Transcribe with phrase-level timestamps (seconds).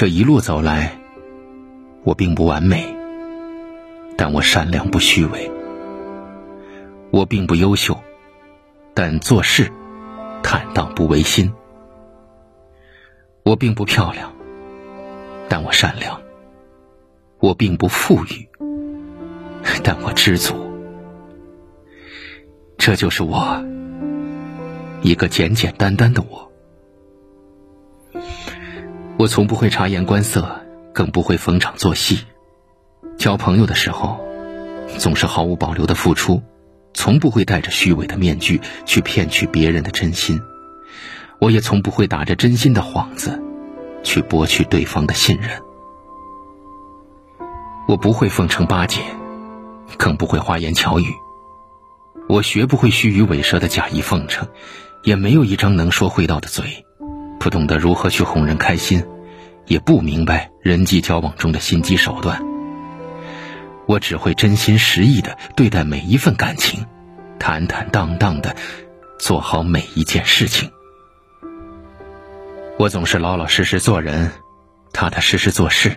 [0.00, 0.98] 这一路走来，
[2.04, 2.86] 我并不完美，
[4.16, 5.40] 但我善良不虚伪；
[7.10, 7.94] 我并不优秀，
[8.94, 9.70] 但做事
[10.42, 11.52] 坦荡不违心；
[13.42, 14.32] 我并不漂亮，
[15.50, 16.18] 但我善良；
[17.38, 18.48] 我并不富裕，
[19.84, 20.54] 但我知足。
[22.78, 23.62] 这就是我，
[25.02, 26.49] 一个简简单单的我。
[29.20, 30.62] 我从不会察言观色，
[30.94, 32.24] 更不会逢场作戏。
[33.18, 34.18] 交朋友的时候，
[34.96, 36.42] 总是毫无保留的付出，
[36.94, 40.40] 从不会戴着虚伪的面具去骗取别人的真心。
[41.38, 43.38] 我也从不会打着真心的幌子，
[44.02, 45.60] 去博取对方的信任。
[47.86, 49.02] 我不会奉承巴结，
[49.98, 51.04] 更不会花言巧语。
[52.26, 54.48] 我学不会虚与委蛇的假意奉承，
[55.02, 56.86] 也没有一张能说会道的嘴。
[57.40, 59.02] 不懂得如何去哄人开心，
[59.66, 62.44] 也不明白人际交往中的心机手段。
[63.86, 66.86] 我只会真心实意的对待每一份感情，
[67.38, 68.54] 坦坦荡荡的
[69.18, 70.70] 做好每一件事情。
[72.78, 74.30] 我总是老老实实做人，
[74.92, 75.96] 踏踏实实做事，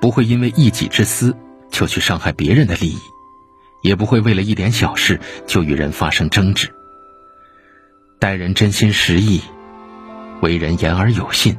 [0.00, 1.36] 不会因为一己之私
[1.70, 2.98] 就去伤害别人的利益，
[3.82, 6.74] 也不会为了一点小事就与人发生争执。
[8.18, 9.40] 待人真心实意。
[10.40, 11.58] 为人言而有信，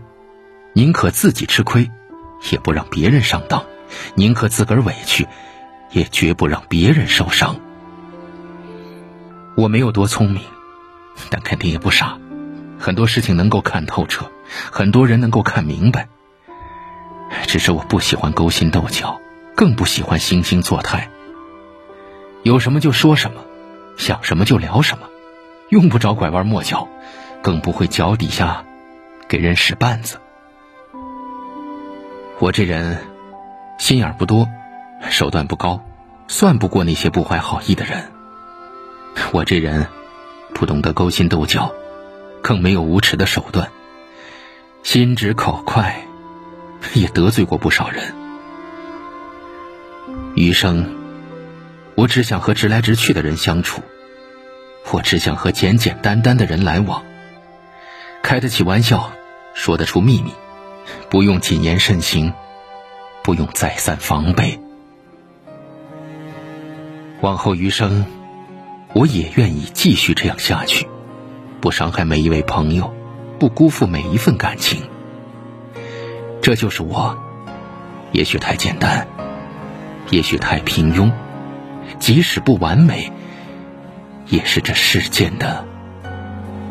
[0.73, 1.89] 宁可自己吃亏，
[2.51, 3.61] 也不让别人上当；
[4.15, 5.27] 宁可自个儿委屈，
[5.91, 7.55] 也绝不让别人受伤。
[9.55, 10.41] 我没有多聪明，
[11.29, 12.17] 但肯定也不傻，
[12.79, 14.31] 很多事情能够看透彻，
[14.71, 16.07] 很多人能够看明白。
[17.47, 19.19] 只是我不喜欢勾心斗角，
[19.55, 21.09] 更不喜欢惺惺作态。
[22.43, 23.41] 有什么就说什么，
[23.97, 25.07] 想什么就聊什么，
[25.69, 26.87] 用不着拐弯抹角，
[27.43, 28.65] 更不会脚底下。
[29.31, 30.17] 给人使绊子，
[32.37, 32.97] 我这人
[33.79, 34.49] 心眼不多，
[35.09, 35.85] 手段不高，
[36.27, 38.11] 算不过那些不怀好意的人。
[39.31, 39.87] 我这人
[40.53, 41.71] 不懂得勾心斗角，
[42.41, 43.69] 更没有无耻的手段，
[44.83, 46.05] 心直口快，
[46.93, 48.13] 也得罪过不少人。
[50.35, 50.93] 余生，
[51.95, 53.81] 我只想和直来直去的人相处，
[54.91, 57.01] 我只想和简简单单的人来往，
[58.21, 59.09] 开得起玩笑。
[59.53, 60.31] 说得出秘密，
[61.09, 62.33] 不用谨言慎行，
[63.23, 64.59] 不用再三防备。
[67.21, 68.05] 往后余生，
[68.93, 70.87] 我也愿意继续这样下去，
[71.59, 72.93] 不伤害每一位朋友，
[73.39, 74.83] 不辜负每一份感情。
[76.41, 77.15] 这就是我，
[78.11, 79.05] 也许太简单，
[80.09, 81.11] 也许太平庸，
[81.99, 83.11] 即使不完美，
[84.27, 85.63] 也是这世间的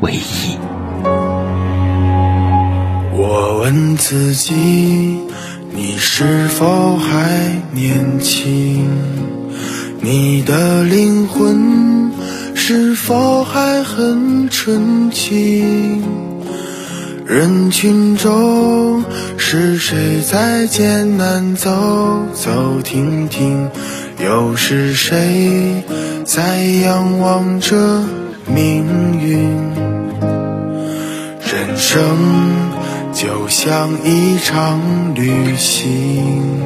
[0.01, 0.59] 唯一。
[3.73, 4.53] 问自己，
[5.73, 8.91] 你是否还年轻？
[10.01, 12.11] 你的灵魂
[12.57, 16.03] 是否还很纯净？
[17.25, 19.05] 人群中
[19.37, 21.71] 是谁在艰难走
[22.35, 22.51] 走
[22.83, 23.71] 停停？
[24.19, 25.85] 又是谁
[26.25, 28.03] 在仰望着
[28.53, 28.85] 命
[29.21, 29.39] 运？
[31.45, 32.70] 人生。
[33.63, 34.81] 像一场
[35.15, 36.63] 旅行，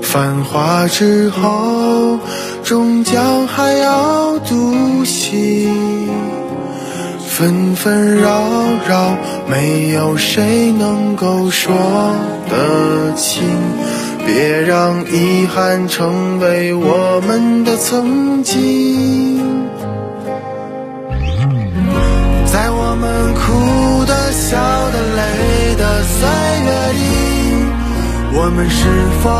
[0.00, 2.16] 繁华之后，
[2.62, 5.68] 终将还要独行。
[7.26, 8.40] 纷纷扰
[8.88, 9.16] 扰，
[9.50, 11.74] 没有谁能够说
[12.48, 13.42] 得清。
[14.24, 19.61] 别让遗憾成为我们的曾经。
[22.92, 24.58] 我们哭的、笑
[24.90, 25.22] 的、累。
[25.76, 26.28] 的岁
[26.62, 27.00] 月里，
[28.34, 28.84] 我们是
[29.22, 29.30] 否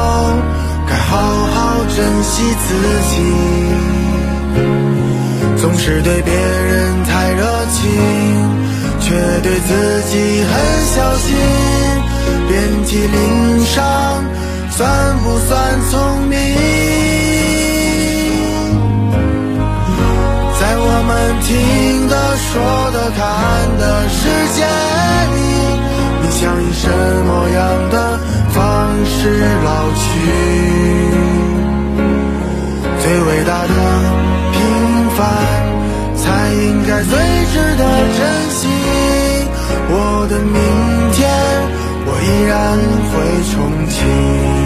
[0.89, 1.21] 该好
[1.53, 2.73] 好珍惜自
[3.11, 3.15] 己？
[5.61, 7.79] 总是对别人太热情，
[8.99, 9.13] 却
[9.43, 10.53] 对自己很
[10.87, 11.37] 小心。
[12.49, 13.85] 遍体鳞伤，
[14.71, 14.81] 算
[15.19, 16.82] 不算聪明？
[22.53, 22.61] 说
[22.91, 23.21] 的、看
[23.79, 24.61] 的世界
[25.33, 25.39] 里。
[26.21, 26.85] 你想以什
[27.25, 27.61] 么样
[27.91, 27.95] 的
[28.51, 28.61] 方
[29.07, 29.17] 式
[29.65, 30.01] 老去？
[33.01, 33.75] 最伟大的
[34.53, 34.57] 平
[35.17, 35.21] 凡，
[36.15, 37.11] 才应该最
[37.53, 37.83] 值得
[38.19, 38.21] 珍
[38.51, 38.61] 惜。
[39.89, 39.95] 我
[40.29, 40.55] 的明
[41.13, 41.21] 天，
[42.05, 42.53] 我依然
[43.09, 43.13] 会
[43.49, 43.53] 憧
[43.89, 44.62] 憬。